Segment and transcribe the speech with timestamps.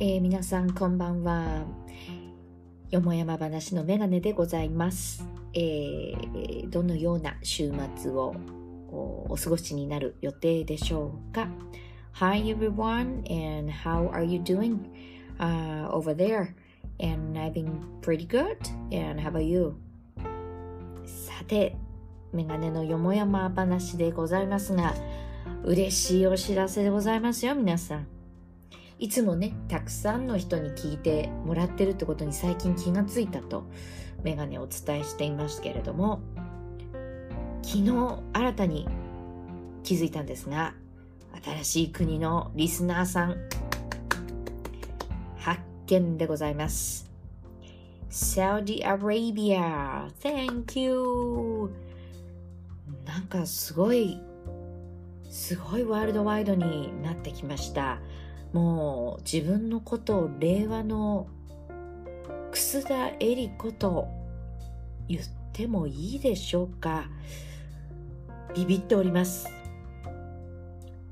[0.00, 1.64] えー、皆さんこんばんは。
[2.90, 5.24] よもやま話のメガネでございます。
[5.52, 8.34] えー、どのような週末を
[9.28, 11.46] お過ごしになる予定でしょうか
[12.14, 14.78] Hi everyone and how are you doing、
[15.38, 16.54] uh, over there?
[16.98, 18.56] And I've been pretty good
[18.90, 19.76] and how about you?
[21.06, 21.76] さて、
[22.32, 24.92] メガネのよもやま話でございますが、
[25.62, 28.13] 嬉しいお知らせでございますよ、皆さん。
[28.98, 33.64] いつもね、たくさんの人に聞いてもらってるってことに最近気がついたと、
[34.22, 36.20] メガネをお伝えしていますけれども、
[37.62, 38.88] 昨日新たに
[39.82, 40.74] 気づいたんですが、
[41.44, 43.36] 新しい国のリスナーさん、
[45.36, 47.10] 発見でございます。
[48.08, 51.68] Saudi Arabia, thank you!
[53.04, 54.20] なんかすごい、
[55.28, 57.98] すごいワールドワイドになってきました。
[58.54, 61.26] もう自分のことを令和の
[62.52, 64.06] 楠田絵里子と
[65.08, 67.06] 言ってもいいでしょうか？
[68.54, 69.48] ビビっております。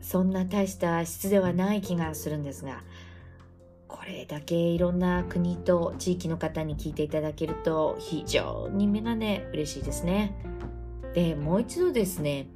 [0.00, 2.84] そんな大した質ではない気がするんですが
[3.88, 10.34] これだけいろんな国と地域の方に聞いていただけると非常にメガネ嬉しいですね。
[11.14, 12.46] でもう一度ですね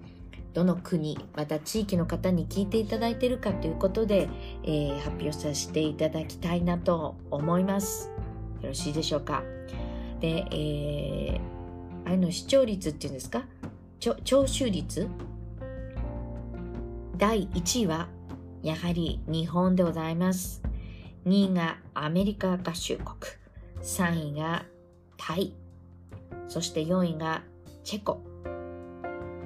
[0.56, 4.26] どの国また地域の方に聞いていただいているかということで、
[4.62, 8.10] えー、発表させていただきたいなと思います。
[8.62, 9.42] よろしいでしょうか？
[10.18, 13.44] で、えー、あれの視聴率っていうんですか？
[14.00, 14.14] 聴
[14.46, 15.06] 取率？
[17.18, 18.08] 第1位は
[18.62, 20.62] やはり日本でございます。
[21.26, 23.08] 2位がアメリカ合衆国。
[23.82, 24.64] 3位が
[25.18, 25.52] タイ。
[26.48, 27.42] そして4位が
[27.84, 28.22] チェコ。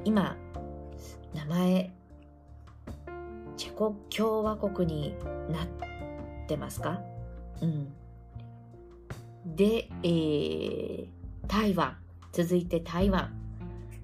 [0.05, 0.36] 今
[1.34, 1.92] 名前。
[3.56, 5.14] チェコ共和国に
[5.50, 5.67] なっ
[6.47, 7.00] てますか？
[7.61, 7.92] うん。
[9.45, 11.06] で、えー、
[11.47, 11.97] 台湾。
[12.32, 13.32] 続いて台湾。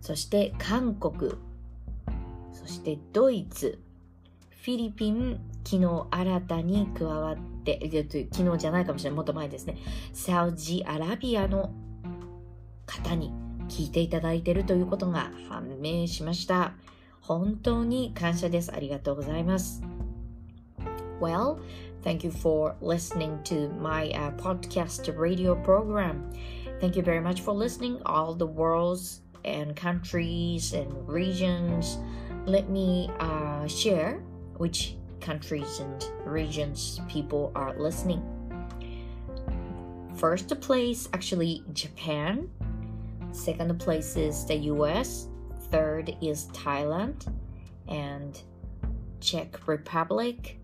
[0.01, 1.33] そして韓国。
[2.53, 3.81] そしてドイツ。
[4.51, 5.41] フィリピン。
[5.65, 7.81] 昨日新たに加わって
[8.31, 9.17] 昨日じゃないかもしれない。
[9.17, 9.79] もっと前ですね。
[10.13, 11.73] サウジアラビアの
[12.87, 13.33] 方に
[13.69, 16.75] 聞いていただいているということが判明しました。
[17.26, 18.74] 本当に感謝です。
[18.74, 19.82] ありがとうございます。
[21.20, 21.60] Well,
[22.04, 26.34] thank you for listening to my uh, podcast radio program.
[26.80, 32.00] Thank you very much for listening, all the worlds and countries and regions.
[32.46, 34.20] Let me uh, share
[34.58, 38.22] which countries and regions people are listening.
[40.16, 42.50] First place, actually, Japan.
[43.32, 45.28] Second place is the US.
[45.70, 47.32] Third is Thailand
[47.88, 48.40] and
[49.20, 50.60] Czech Republic,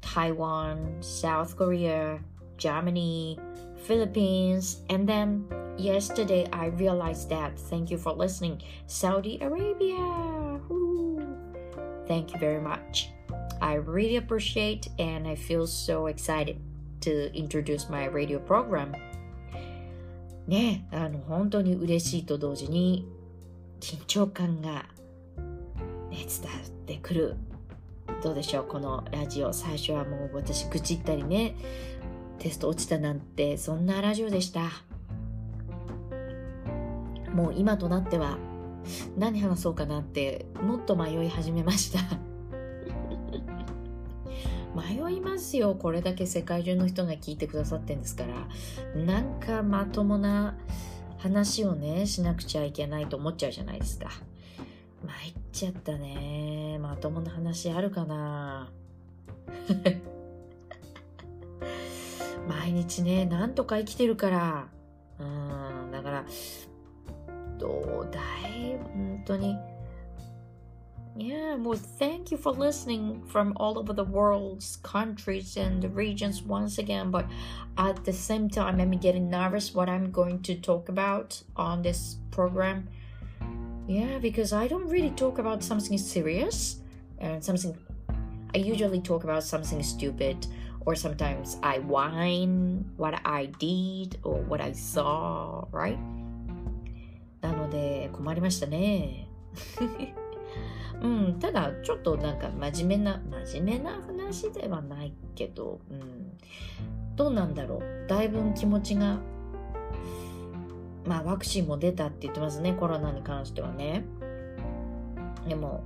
[0.00, 2.20] Taiwan, South Korea,
[2.56, 3.38] Germany,
[3.84, 5.46] Philippines, and then
[5.76, 7.58] yesterday I realized that.
[7.58, 8.62] Thank you for listening.
[8.86, 10.60] Saudi Arabia.
[10.68, 11.22] Woo.
[12.06, 13.10] Thank you very much.
[13.60, 16.60] I really appreciate and I feel so excited
[17.00, 18.94] to introduce my radio program.
[20.46, 23.06] ねあの本当に嬉しいと同時に
[23.83, 24.85] 緊張感が、
[26.09, 27.35] ね、伝わってくる。
[28.23, 29.51] どうでしょうこのラジオ。
[29.51, 31.57] 最初はもう私愚痴ったりね。
[32.39, 33.57] テスト落ちたなんて。
[33.57, 34.69] そんなラジオでした。
[37.33, 38.37] もう今となっては
[39.17, 41.99] 何話そうかなってもっと迷い始めました。
[44.73, 45.75] 迷いますよ。
[45.75, 48.23] これだけ世界中の人が聞いてくださってんですか
[48.95, 49.03] ら。
[49.03, 50.55] なんかまともな
[51.23, 54.09] 話をね、しなくちゃいけないと思っちゃうじゃないですか。
[55.05, 56.77] 参っちゃったね。
[56.81, 58.69] まともな話あるかな
[62.49, 64.67] 毎日ね、なんとか生きてるから。
[65.17, 66.25] うん、だから、
[67.57, 68.19] どうだ
[68.49, 69.55] い本当に。
[71.16, 77.10] Yeah, well, thank you for listening from all over the world's countries and regions once again.
[77.10, 77.26] But
[77.76, 82.18] at the same time, I'm getting nervous what I'm going to talk about on this
[82.30, 82.88] program.
[83.88, 86.82] Yeah, because I don't really talk about something serious
[87.18, 87.76] and something.
[88.54, 90.46] I usually talk about something stupid,
[90.86, 95.98] or sometimes I whine what I did or what I saw, right?
[97.40, 99.28] なので困りましたね。
[101.01, 106.37] うん、ただちょっとなんか真面目な真面目な話ではないけど、うん、
[107.15, 108.07] どうなんだろう。
[108.07, 109.17] だいぶ気持ちが
[111.05, 112.73] まあワクチンも出たって言ってますね。
[112.73, 114.05] コロナに関してはね。
[115.47, 115.83] でも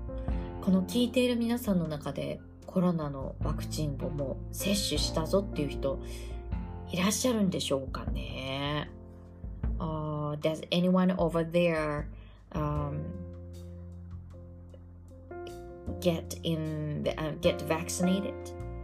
[0.62, 6.00] この聞いている皆さんの中でコロナのワクチンをもう接種したぞっていう人
[6.92, 8.92] いらっしゃるんでしょうかね。
[9.80, 12.06] Uh, does anyone over there
[12.52, 13.00] um,
[16.02, 18.36] get in the, uh, get vaccinated?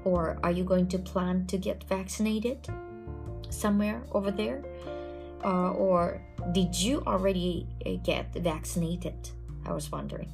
[0.06, 2.68] Or are you going to plan to get vaccinated
[3.50, 4.62] somewhere over there?
[5.44, 6.22] Uh, or
[6.52, 7.68] did you already
[8.04, 9.16] get vaccinated?
[9.66, 10.30] I was wondering.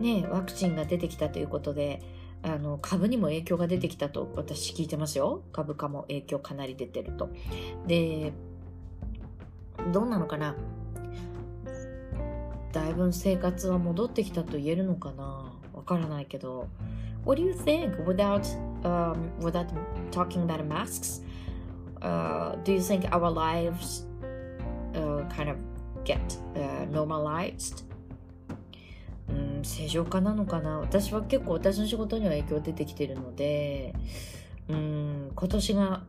[0.00, 2.02] ねワクチンが出てきたということで、
[2.42, 5.42] あの株にも影響が出てきたと私聞いてますよ。
[5.52, 7.30] 株価も影響かなり出てると。
[7.86, 8.32] で、
[9.92, 10.54] どうなのかな
[12.72, 16.68] だいぶ生活は戻ってきたと言えるのかなわからないけど。
[17.24, 18.44] What do you think without,
[18.82, 19.66] um, without
[20.10, 21.22] talking about masks?
[22.02, 24.06] Uh, do you think our lives
[24.94, 25.56] uh, kind of
[26.04, 26.20] get
[26.54, 27.84] uh, normalized?
[29.62, 33.94] 正常化なのかな私は結構私の仕事には影響出てきてるので、
[34.68, 36.00] うん、今年がや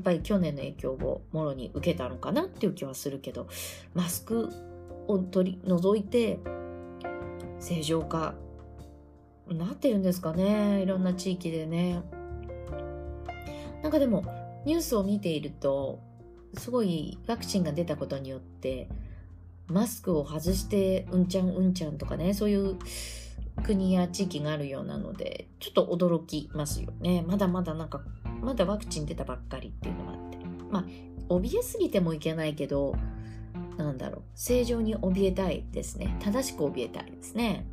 [0.00, 3.48] っぱり去年の影響をもろに受けたのかなっていう気はするけど、
[3.94, 4.48] マスク
[5.08, 6.38] を取り除いて
[7.58, 8.34] 正常化
[9.54, 12.02] なってるんですかねいろんな地域でね。
[13.82, 14.24] なんかでも
[14.64, 16.00] ニュースを見ていると
[16.54, 18.88] すごいワクチンが出たことによって
[19.68, 22.76] マスクを外してうんちゃんうんちゃんとかね、そういう
[23.64, 27.22] 国や地域があるようなので、ちょっと驚きますよね。
[27.26, 28.00] まだまだなんか、
[28.40, 30.38] まだワクチン出たばっかりっていうのがあって。
[30.70, 30.84] まあ、
[31.28, 32.96] 怯えすぎてもいけないけど、
[33.76, 36.16] なんだろう、正常に怯えたいですね。
[36.20, 37.66] 正しく怯えたいですね。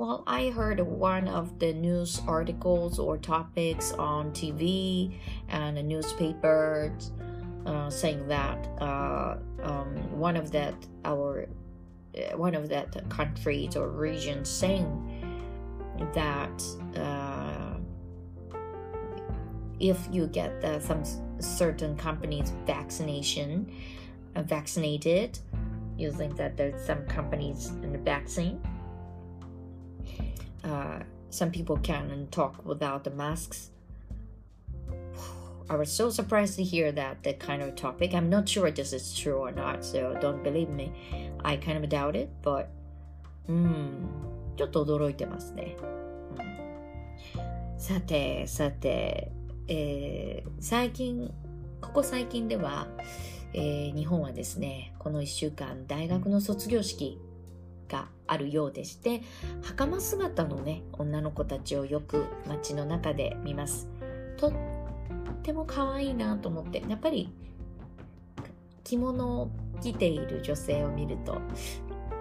[0.00, 5.18] Well, I heard one of the news articles or topics on TV
[5.50, 7.12] and the newspapers
[7.66, 10.72] uh, saying that uh, um, one of that
[11.04, 11.46] our
[12.16, 14.88] uh, one of that countries or regions saying
[16.14, 16.64] that
[16.98, 17.74] uh,
[19.80, 21.02] if you get some
[21.40, 23.70] certain companies vaccination
[24.34, 25.38] uh, vaccinated
[25.98, 28.58] you think that there's some companies in the vaccine
[30.64, 33.70] uh, some people can and talk without the masks
[35.70, 38.12] I was so surprised to hear that that kind of topic.
[38.12, 40.90] I'm not sure this is true or not, so don't believe me.
[41.44, 42.66] I kind of doubt it, but
[43.48, 44.08] うん、
[44.56, 45.76] ちょっと驚いてますね。
[47.36, 49.30] うん、さて、さて、
[49.68, 51.32] えー、最近、
[51.80, 52.88] ここ最近では、
[53.52, 57.20] えー、日本はですね、この1週間、大学の卒業式
[57.90, 59.22] があるようでして、
[59.62, 63.88] 袴姿のね、女の子たちをよく街の中で見ます。
[64.36, 64.52] とっ
[65.42, 67.30] ても可愛いなと思ってやっぱり
[68.84, 69.50] 着物を
[69.82, 71.34] 着ている女性を見ると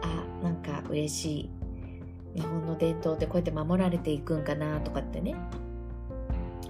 [0.02, 1.50] あなんか嬉しい。
[2.36, 5.36] 日本の伝統ってこうやって守られていくんかなとかってね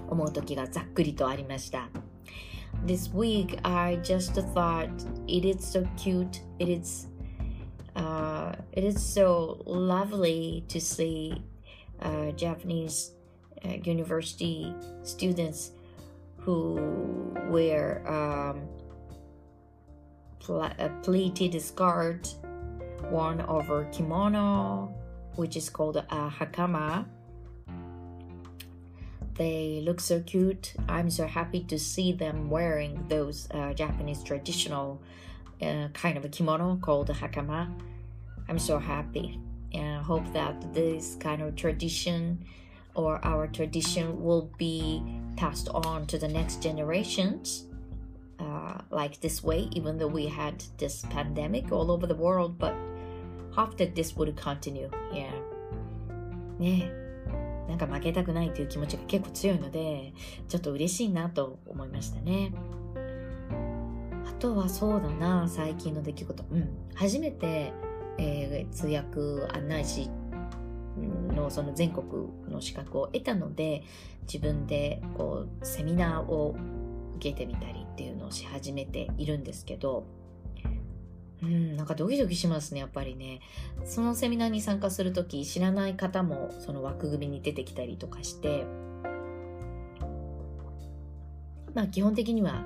[0.08, 1.90] 思う時がざっくりとありました。
[2.86, 4.88] This week I just thought
[5.26, 6.42] it is so cute.
[6.58, 7.09] It is
[8.00, 11.42] uh, it is so lovely to see
[12.00, 13.12] uh, Japanese
[13.64, 15.72] uh, university students
[16.38, 16.80] who
[17.50, 18.62] wear um,
[20.38, 22.34] pl- a pleated skirt
[23.10, 24.94] worn over kimono,
[25.36, 27.04] which is called a hakama.
[29.34, 30.72] They look so cute.
[30.88, 35.02] I'm so happy to see them wearing those uh, Japanese traditional
[35.60, 37.68] uh, kind of a kimono called hakama.
[38.49, 39.39] I'm so happy
[39.73, 42.45] and I hope that this kind of tradition
[42.93, 45.03] or our tradition will be
[45.35, 47.65] passed on to the next generations
[48.39, 52.73] uh, like this way, even though we had this pandemic all over the world, but
[53.51, 54.89] hope that this would continue.
[55.13, 55.31] Yeah.
[56.59, 56.89] ね
[57.67, 60.13] なんか負けたくないという気持ちが結構強いので、
[60.47, 62.53] ちょっと嬉しいなと思いましたね。
[64.27, 66.45] あとはそうだな、最近の出来事。
[66.51, 66.69] うん。
[66.93, 67.73] 初めて、
[68.18, 69.20] えー、通訳
[69.54, 70.10] 案内士
[71.34, 73.84] のその全国の資格を得たので
[74.22, 76.56] 自分でこうセミナーを
[77.16, 80.06] 受けてみたりっていうのをし始めているんですけど
[81.42, 83.40] うん、なんかドキドキしますね、やっぱりね。
[83.84, 88.66] そのセミナーに参加するとき、知らない方もその枠組みに出てきたりとかして、
[91.74, 92.64] まあ基本的には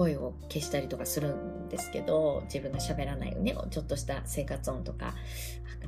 [0.00, 5.14] 声を消したりとかするんですけど、自分が喋らないように、ちょっとした生活音とか、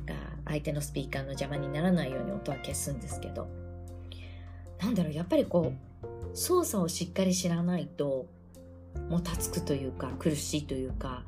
[0.05, 0.15] が
[0.45, 3.47] 相手のスピーカーの邪魔にならないように音は消すんですけど、
[4.79, 8.27] なんだろう、やっぱりこう、操作をしっかり知らないと、
[9.09, 11.23] もたつくというか、苦しいというか、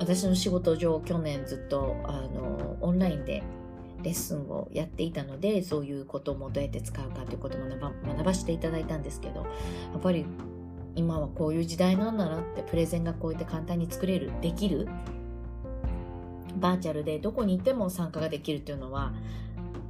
[0.00, 3.44] 私の仕事上、去年ずっと、あの、オンラインで
[4.02, 9.46] レッスンをやっていたのでそういうこともどうやって使うかということも学ばせていただいたんですけどや
[9.96, 10.26] っぱり
[10.96, 14.88] 今はこういう時代なんだなってプレゼンがこうやって簡単に作れるできる
[16.56, 19.12] バーチャルでどこに行っても参加ができるっていうのは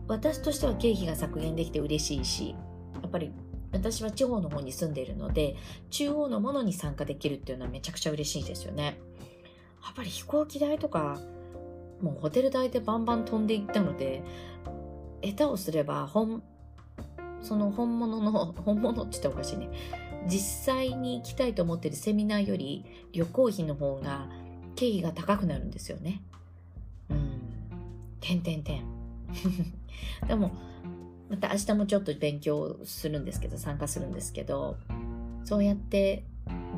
[0.09, 2.55] 私としては経費が削減できて嬉しいし
[3.03, 3.33] やっぱり
[3.73, 5.57] 私は地方の方に住んでいるので
[5.91, 8.99] 中央のものに参加できるっていうのはめちゃくちゃ嬉しいですよね。
[9.85, 11.19] やっぱり飛行機代とか
[12.01, 14.23] もうホテル代でバンバン飛んでいったので
[15.23, 16.43] 下手をすれば本
[17.43, 19.69] その本物の本物って言ったらおかしいね。
[20.27, 24.29] 実際に行きたいと思ってるセミナーより旅行費の方が
[24.77, 26.23] 経費が高くなるんですよね。
[27.11, 27.41] うん。
[28.21, 28.85] てんてんてん。
[30.27, 30.53] でも
[31.29, 34.77] また明日もちょっと勉強するんですけど参加するんですけど
[35.45, 36.25] そうやって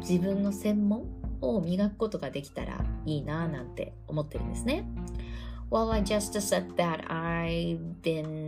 [0.01, 1.05] 自分の専門
[1.41, 4.85] を磨くことができたらいいななんて思ってるんですね。
[5.69, 8.46] Well, I just said that I've been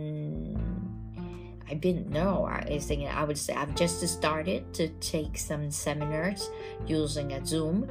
[1.69, 6.49] I've been no, I think I would say I've just started to take some seminars
[6.87, 7.89] using a Zoom.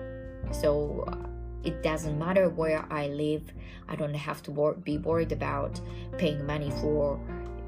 [0.50, 1.06] So
[1.62, 3.52] it doesn't matter where I live.
[3.88, 5.80] I don't have to wor- be worried about
[6.16, 7.20] paying money for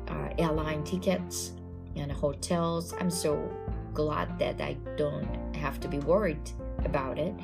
[0.09, 1.53] uh, airline tickets
[1.95, 2.93] and hotels.
[2.99, 3.49] I'm so
[3.95, 6.51] glad that I don't have to be worried
[6.85, 7.35] about it.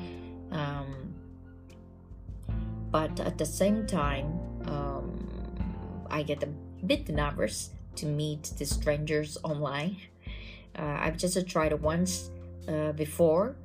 [0.51, 1.13] Um,
[2.91, 5.27] but at the same time, um,
[6.09, 6.47] I get a
[6.85, 9.97] bit nervous to meet the strangers online.
[10.77, 12.29] Uh, I've just tried it once
[12.67, 13.55] uh, before,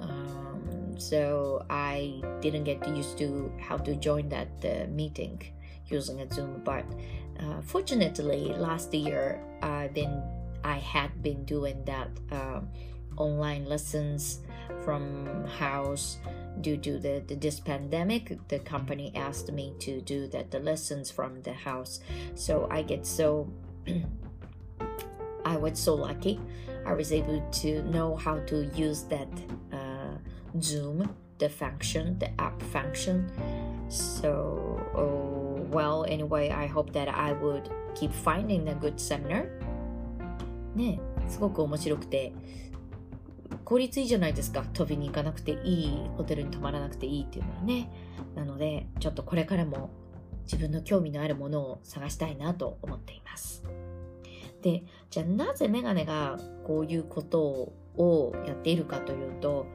[0.00, 5.42] um, so I didn't get used to how to join that uh, meeting
[5.86, 6.62] using a Zoom.
[6.64, 6.84] But
[7.40, 10.22] uh, fortunately, last year I've
[10.64, 12.68] I had been doing that um,
[13.16, 14.40] online lessons
[14.83, 16.17] from house
[16.61, 21.09] due to the, the, this pandemic the company asked me to do that the lessons
[21.09, 21.99] from the house
[22.35, 23.51] so i get so
[25.45, 26.39] i was so lucky
[26.85, 29.27] i was able to know how to use that
[29.71, 30.15] uh,
[30.61, 33.31] zoom the function the app function
[33.89, 39.47] so oh, well anyway i hope that i would keep finding a good seminar
[40.75, 42.33] ねすごく面白くて
[43.64, 44.62] 効率いいじゃないですか。
[44.72, 47.90] 飛びに行かなくていいホテルに泊まらなくていいっていうのはね。
[48.34, 49.90] なのでちょっとこれからも
[50.44, 53.64] 自分の興味のあるものを探したいなと思っています。
[54.62, 59.66] でじゃあなぜメガネがこういうことをやっているかというと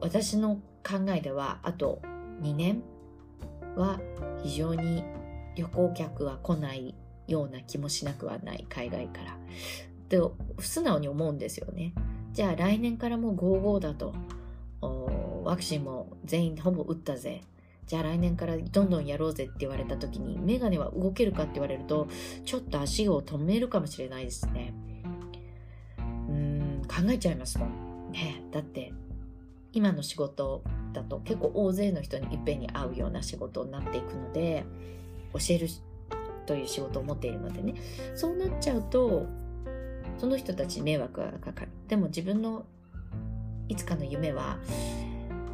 [0.00, 2.02] 私の考えではあと
[2.42, 2.82] 2年
[3.76, 4.00] は
[4.42, 5.04] 非常に
[5.56, 6.94] 旅行客は来ない
[7.28, 9.38] ような気もしなくはない海外から。
[10.10, 11.94] と素直に思うんですよね。
[12.32, 14.14] じゃあ来年からもう55だと
[15.44, 17.42] ワクチンも全員ほぼ打ったぜ。
[17.86, 22.06] じゃあ来年からどんどんやろうぜって言われた時にメガネは動けるかって言われると
[22.44, 24.72] ちょっと足を止めるかもしれないですね。
[25.98, 28.12] うーん考えちゃいますもん。
[28.12, 28.92] ねだって
[29.72, 34.64] 今の仕事だと結構大勢の人にいっぺんに会うような仕事になっていくので
[35.32, 35.68] 教える
[36.46, 37.74] という仕事を持っているのでね
[38.14, 39.26] そうなっちゃうと
[40.18, 42.64] その人たち迷惑がかかるでも自分の
[43.68, 44.58] いつかの夢は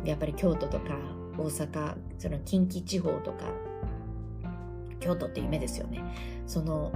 [0.04, 0.94] やっぱり京都とか
[1.38, 3.46] 大阪その近畿地方とか
[5.00, 6.04] 京都って夢ですよね
[6.46, 6.92] その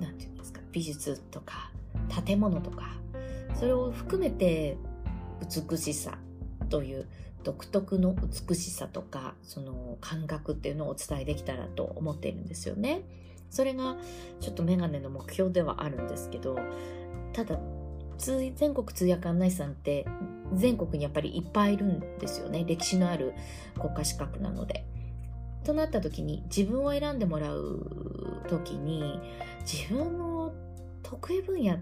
[0.00, 1.70] 何て言うんですか美術とか
[2.24, 2.94] 建物とか
[3.58, 4.78] それを含めて
[5.70, 6.16] 美しさ
[6.70, 7.06] という
[7.42, 8.14] 独特の
[8.48, 13.02] 美しさとかその感覚っていうのをお伝えできたらと思っているんですよね。
[13.50, 13.96] それが
[14.40, 16.58] ちょっとメガネの目標ではあるんですけど
[17.34, 17.58] ただ
[18.18, 20.06] 全国通訳案内士さんって
[20.52, 23.34] 全国にやっぱりいっぱいいるんですよね歴史のある
[23.80, 24.84] 国家資格なので。
[25.64, 29.18] となった時に自分を選んでもらう時に
[29.60, 30.52] 自分の
[31.02, 31.78] 得意分野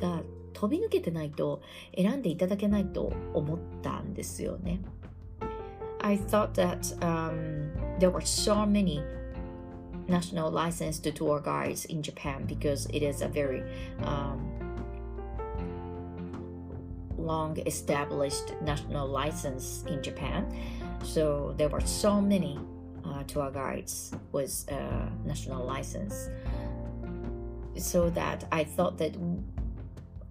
[0.00, 1.62] が飛び抜けてないと
[1.96, 4.80] 選んでいただけないと思ったんですよね。
[6.02, 9.02] I thought that、um, there were so many
[10.08, 13.62] national licensed tour guides in Japan because it is a very
[14.02, 14.59] um,
[17.30, 20.40] long established national license in Japan.
[21.02, 22.58] So there were so many
[23.04, 24.82] uh, tour guides with a
[25.24, 26.14] national license.
[27.76, 29.14] So that I thought that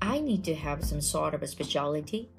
[0.02, 2.30] I need to have some sort of a specialty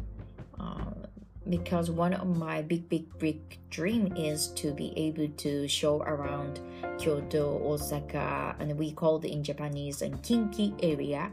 [1.51, 3.41] because one of my big big big
[3.71, 6.61] dream is to be able to show around
[6.99, 11.33] Kyoto, Osaka, and we call it in Japanese and Kinki area,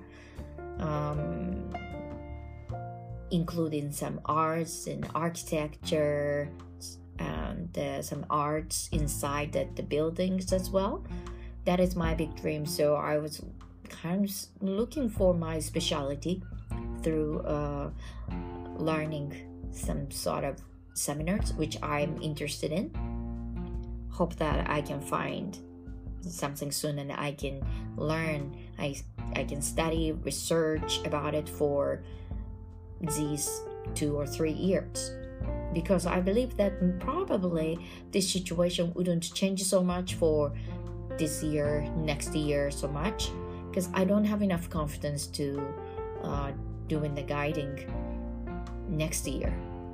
[3.31, 6.49] including some arts and architecture
[7.19, 11.05] and the, some arts inside the, the buildings as well.
[11.65, 12.65] That is my big dream.
[12.65, 13.41] So I was
[13.89, 14.31] kind of
[14.61, 16.43] looking for my specialty
[17.01, 17.89] through uh,
[18.77, 19.35] learning
[19.71, 20.61] some sort of
[20.93, 22.91] seminars which I'm interested in.
[24.11, 25.57] Hope that I can find
[26.21, 27.61] something soon and I can
[27.95, 28.57] learn.
[28.79, 28.95] I
[29.35, 32.03] I can study research about it for
[33.01, 33.61] these
[33.95, 35.11] two or three years
[35.73, 37.77] because I believe that probably
[38.11, 40.53] this situation wouldn't change so much for
[41.17, 43.31] this year, next year so much
[43.69, 45.61] because I don't have enough confidence to
[46.23, 46.51] uh,
[46.87, 47.85] doing the guiding
[48.87, 49.53] next year.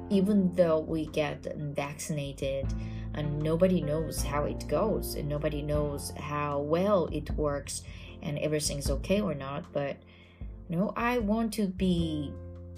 [0.10, 2.68] Even though we get vaccinated
[3.16, 7.84] and nobody knows how it goes and nobody knows how well it works
[8.22, 9.98] and everything's okay or not, but
[10.70, 12.34] you know, I want to be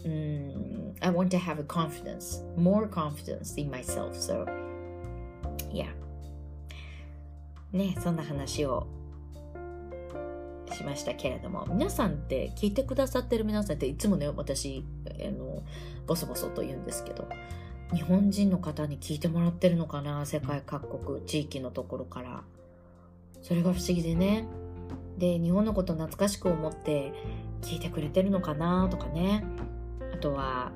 [0.06, 4.14] mm, I want to have a confidence, more confidence in myself.
[4.14, 4.46] So,
[5.72, 5.88] yeah.
[7.74, 8.88] ね、そんな話を
[10.74, 15.64] しましたけれども、皆さんって聞いてくださってる皆さんっていつもね、私、あの、
[16.08, 17.28] ボソボソと言うんですけど、
[17.94, 22.44] 日本人の方に聞いてもらってるのかな世界各国、地域のところから。
[23.42, 24.48] それが不思議でね。
[25.18, 27.14] で、日本のこと懐かしく思って
[27.62, 29.46] 聞いてくれてるのかなとかね。
[30.25, 30.73] あとは、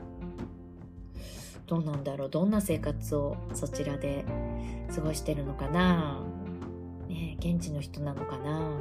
[1.66, 4.24] どうなんだろうどんな生活をそちらで
[4.94, 6.20] 過ごしてるのかな
[7.08, 8.80] ね現地の人なのかな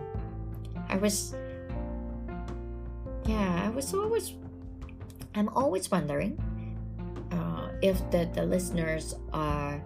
[0.89, 1.37] I was
[3.23, 4.35] yeah I was always
[5.33, 6.37] I'm always wondering
[7.31, 9.81] uh, if the, the listeners are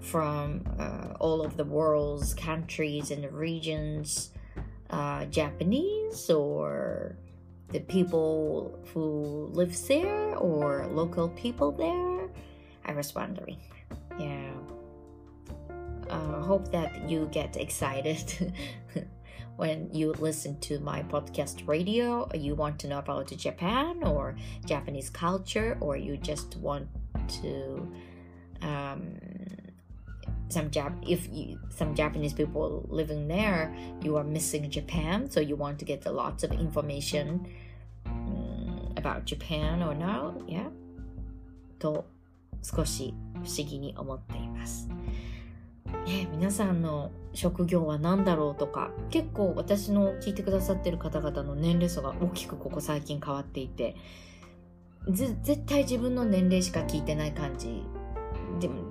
[0.00, 4.32] from uh, all of the world's countries and regions
[4.90, 7.16] uh, Japanese or
[7.71, 12.29] the people who live there or local people there.
[12.85, 13.59] I was wondering.
[14.19, 14.51] Yeah.
[16.09, 18.53] Uh, hope that you get excited
[19.57, 22.27] when you listen to my podcast radio.
[22.33, 26.87] You want to know about Japan or Japanese culture, or you just want
[27.41, 27.91] to
[28.63, 29.15] um,
[30.49, 35.55] some Jap if you, some Japanese people living there, you are missing Japan, so you
[35.55, 37.47] want to get lots of information
[38.99, 40.69] about Japan or no, yeah.
[41.79, 42.05] と
[42.61, 44.89] 少し不思議に思っています。
[46.05, 53.95] ね、皆さんの職業は何だろうとか結構私の聞いてくださってる方々の年齢層が大きくここ最近変わっていて
[55.07, 57.83] 絶対自分の年齢しか聞いてない感じ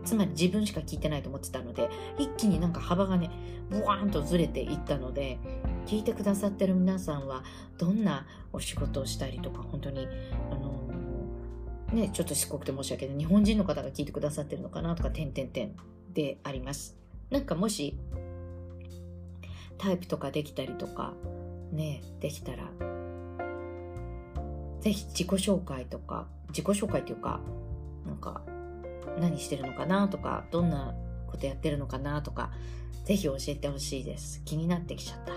[0.04, 3.30] つまり自分しか聞いてないと思ってたので一気になんか幅がね
[3.68, 5.38] ブワーンとずれていったので
[5.86, 7.44] 聞いてくださってる皆さんは
[7.76, 10.06] どんなお仕事をしたりとか本当に
[10.50, 10.88] あの、
[11.92, 13.18] ねちょっとしつこくて申し訳ない。
[13.18, 15.74] 日本人の方が聞いてくださってるのかなとか点々点
[16.12, 16.96] であります。
[17.30, 17.98] なんかもし
[19.78, 21.14] タイプとかできたりとか
[21.72, 22.70] ねできたら
[24.80, 27.40] ぜひ自己紹介とか自己紹介っていうか
[28.06, 28.42] なんか
[29.18, 30.94] 何してるのかなとか、どんな
[31.26, 32.52] ことやってるのかなとか、
[33.04, 34.42] ぜひ教えてほしいです。
[34.44, 35.32] 気になってきちゃった。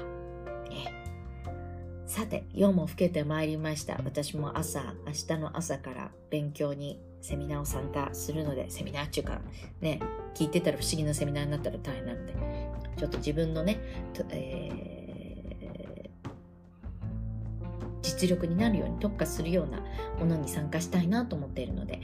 [2.12, 3.98] さて、夜も更けてまいりました。
[4.04, 9.40] 私も朝、明日の朝から勉強にセミナーを参加するので、セミナーっていうか、
[9.80, 10.02] ね、
[10.36, 12.34] 聞いてたら不思議なセミナーになったら大変なので、
[12.98, 13.80] ちょっと自分のね、
[14.32, 16.10] えー、
[18.02, 19.82] 実力になるように特化するような
[20.20, 22.02] ものに参加したいなと思っているので、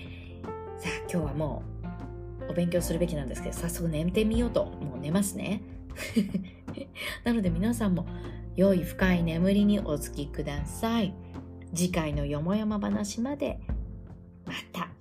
[0.79, 1.63] さあ今日はも
[2.47, 5.61] うお勉強するべきなんですけど早速寝てみようともう寝ますね。
[7.23, 8.05] なので皆さんも
[8.55, 11.13] 良い深い眠りにおつきください。
[11.73, 13.59] 次回のよもやま話まで。
[14.45, 14.96] また。